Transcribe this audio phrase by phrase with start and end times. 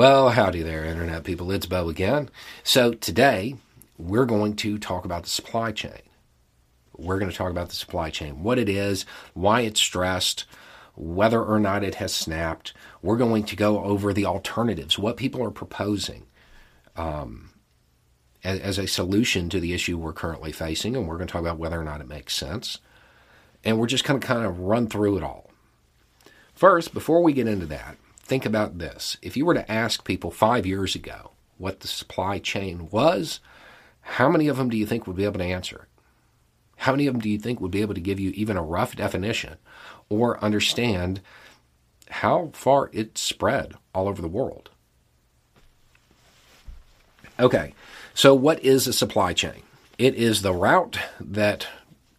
[0.00, 1.52] Well, howdy there, Internet people.
[1.52, 2.30] It's Beau again.
[2.62, 3.56] So, today
[3.98, 6.00] we're going to talk about the supply chain.
[6.96, 9.04] We're going to talk about the supply chain, what it is,
[9.34, 10.46] why it's stressed,
[10.96, 12.72] whether or not it has snapped.
[13.02, 16.24] We're going to go over the alternatives, what people are proposing
[16.96, 17.50] um,
[18.42, 21.42] as, as a solution to the issue we're currently facing, and we're going to talk
[21.42, 22.78] about whether or not it makes sense.
[23.66, 25.50] And we're just going to kind of run through it all.
[26.54, 27.98] First, before we get into that,
[28.30, 29.16] think about this.
[29.22, 33.40] If you were to ask people five years ago what the supply chain was,
[34.02, 36.02] how many of them do you think would be able to answer it?
[36.76, 38.62] How many of them do you think would be able to give you even a
[38.62, 39.56] rough definition
[40.08, 41.20] or understand
[42.08, 44.70] how far it spread all over the world?
[47.40, 47.74] Okay,
[48.14, 49.62] so what is a supply chain?
[49.98, 51.66] It is the route that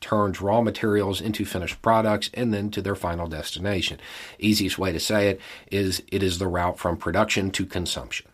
[0.01, 3.99] turns raw materials into finished products and then to their final destination.
[4.39, 5.39] Easiest way to say it
[5.71, 8.27] is it is the route from production to consumption,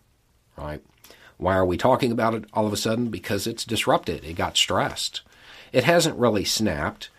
[0.58, 0.81] right?
[1.38, 3.09] Why are we talking about it all of a sudden?
[3.09, 4.23] Because it's disrupted.
[4.23, 5.22] It got stressed.
[5.72, 7.09] It hasn't really snapped.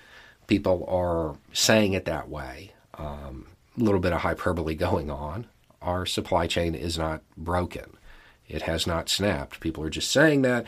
[0.48, 2.72] People are saying it that way.
[2.94, 3.46] Um,
[3.78, 5.46] a little bit of hyperbole going on.
[5.80, 7.96] Our supply chain is not broken.
[8.48, 9.60] It has not snapped.
[9.60, 10.66] People are just saying that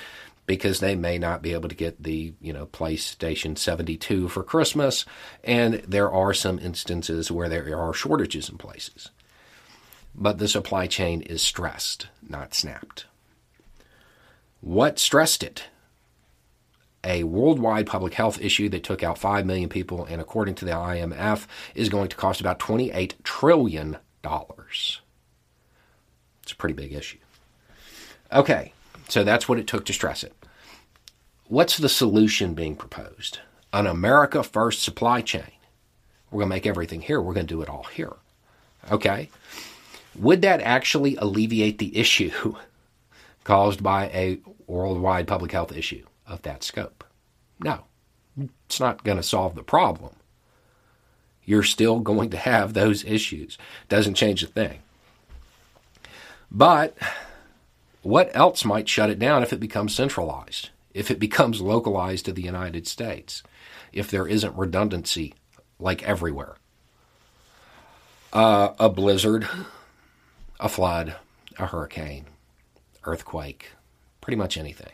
[0.51, 5.05] because they may not be able to get the you know PlayStation 72 for Christmas,
[5.45, 9.11] and there are some instances where there are shortages in places.
[10.13, 13.07] But the supply chain is stressed, not snapped.
[14.61, 15.67] What stressed it?
[17.05, 20.73] A worldwide public health issue that took out 5 million people, and according to the
[20.73, 23.99] IMF, is going to cost about $28 trillion.
[24.25, 25.01] It's
[26.51, 27.19] a pretty big issue.
[28.33, 28.73] Okay,
[29.11, 30.35] so that's what it took to stress it.
[31.49, 33.41] What's the solution being proposed?
[33.73, 35.51] An America First supply chain.
[36.31, 37.21] We're going to make everything here.
[37.21, 38.15] We're going to do it all here.
[38.91, 39.31] Okay?
[40.17, 42.55] Would that actually alleviate the issue
[43.45, 47.05] caused by a worldwide public health issue of that scope?
[47.59, 47.85] No.
[48.67, 50.15] It's not going to solve the problem.
[51.45, 53.59] You're still going to have those issues.
[53.89, 54.83] Doesn't change a thing.
[56.49, 56.97] But
[58.03, 60.71] what else might shut it down if it becomes centralized?
[60.95, 63.43] if it becomes localized to the United States,
[63.93, 65.35] if there isn't redundancy
[65.79, 66.57] like everywhere.
[68.33, 69.49] Uh, a blizzard,
[70.59, 71.17] a flood,
[71.59, 72.27] a hurricane,
[73.05, 73.71] earthquake,
[74.21, 74.93] pretty much anything.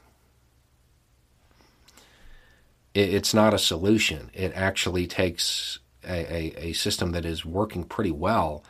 [2.94, 4.30] It, it's not a solution.
[4.32, 8.64] It actually takes a, a, a system that is working pretty well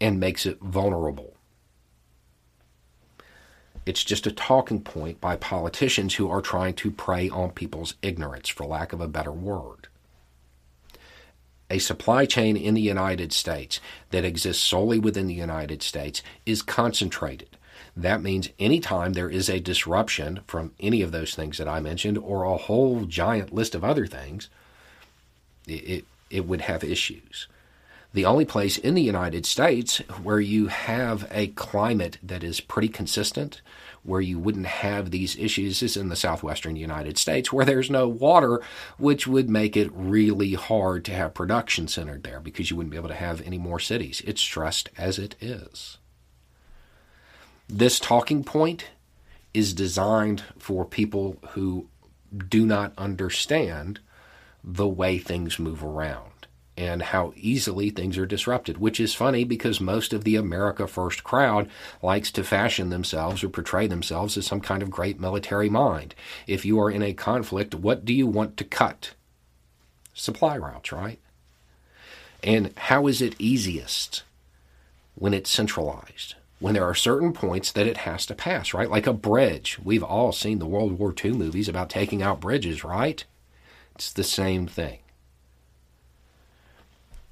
[0.00, 1.36] and makes it vulnerable.
[3.86, 8.48] It's just a talking point by politicians who are trying to prey on people's ignorance,
[8.48, 9.88] for lack of a better word.
[11.70, 13.80] A supply chain in the United States
[14.10, 17.56] that exists solely within the United States is concentrated.
[17.96, 22.18] That means anytime there is a disruption from any of those things that I mentioned
[22.18, 24.48] or a whole giant list of other things,
[25.66, 27.46] it, it would have issues
[28.12, 32.88] the only place in the United States where you have a climate that is pretty
[32.88, 33.62] consistent,
[34.02, 38.08] where you wouldn't have these issues, is in the southwestern United States, where there's no
[38.08, 38.60] water,
[38.98, 42.96] which would make it really hard to have production centered there because you wouldn't be
[42.96, 44.22] able to have any more cities.
[44.26, 45.98] It's stressed as it is.
[47.68, 48.86] This talking point
[49.54, 51.86] is designed for people who
[52.48, 54.00] do not understand
[54.64, 56.29] the way things move around
[56.80, 61.22] and how easily things are disrupted, which is funny because most of the America First
[61.22, 61.68] crowd
[62.02, 66.14] likes to fashion themselves or portray themselves as some kind of great military mind.
[66.46, 69.12] If you are in a conflict, what do you want to cut?
[70.14, 71.18] Supply routes, right?
[72.42, 74.22] And how is it easiest
[75.16, 76.34] when it's centralized?
[76.60, 78.88] When there are certain points that it has to pass, right?
[78.88, 79.78] Like a bridge.
[79.84, 83.22] We've all seen the World War II movies about taking out bridges, right?
[83.94, 84.99] It's the same thing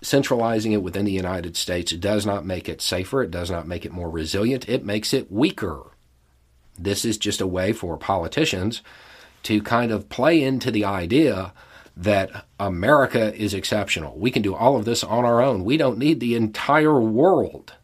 [0.01, 3.85] centralizing it within the United States does not make it safer, it does not make
[3.85, 5.93] it more resilient, it makes it weaker.
[6.79, 8.83] This is just a way for politicians
[9.45, 11.53] to kind of play into the idea
[11.97, 14.17] that America is exceptional.
[14.17, 15.65] We can do all of this on our own.
[15.65, 17.75] We don't need the entire world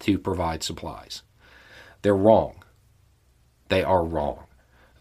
[0.00, 1.22] to provide supplies.
[2.02, 2.62] They're wrong.
[3.68, 4.44] They are wrong.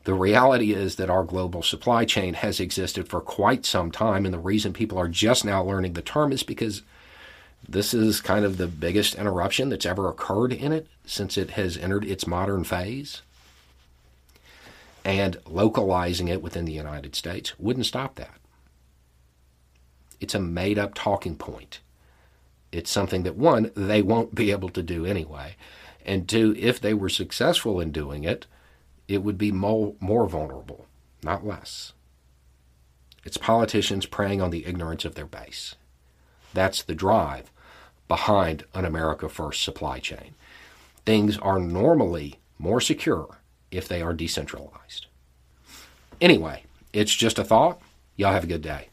[0.07, 4.33] The reality is that our global supply chain has existed for quite some time, and
[4.33, 6.81] the reason people are just now learning the term is because
[7.67, 11.75] this is kind of the biggest interruption that's ever occurred in it since it has
[11.75, 13.21] entered its modern phase.
[15.03, 18.37] And localizing it within the United States wouldn't stop that.
[20.21, 21.81] It's a made up talking point.
[22.71, 25.57] It's something that, one, they won't be able to do anyway.
[26.05, 28.45] And two, if they were successful in doing it,
[29.07, 30.85] it would be more, more vulnerable,
[31.23, 31.93] not less.
[33.23, 35.75] It's politicians preying on the ignorance of their base.
[36.53, 37.51] That's the drive
[38.07, 40.35] behind an America First supply chain.
[41.05, 43.39] Things are normally more secure
[43.71, 45.07] if they are decentralized.
[46.19, 46.63] Anyway,
[46.93, 47.81] it's just a thought.
[48.15, 48.89] Y'all have a good day.